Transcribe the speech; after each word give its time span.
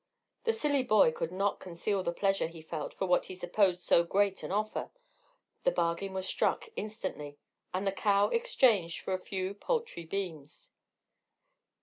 The 0.45 0.53
silly 0.53 0.81
boy 0.81 1.11
could 1.11 1.31
not 1.31 1.59
conceal 1.59 2.01
the 2.01 2.11
pleasure 2.11 2.47
he 2.47 2.63
felt 2.63 2.95
at 2.99 3.07
what 3.07 3.27
he 3.27 3.35
supposed 3.35 3.83
so 3.83 4.03
great 4.03 4.41
an 4.41 4.51
offer: 4.51 4.89
the 5.63 5.69
bargain 5.71 6.11
was 6.11 6.25
struck 6.27 6.69
instantly, 6.75 7.37
and 7.71 7.85
the 7.85 7.91
cow 7.91 8.29
exchanged 8.29 9.01
for 9.01 9.13
a 9.13 9.19
few 9.19 9.53
paltry 9.53 10.05
beans. 10.05 10.71